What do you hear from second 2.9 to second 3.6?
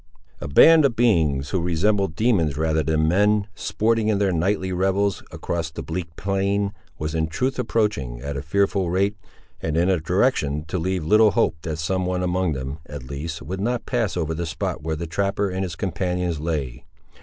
men,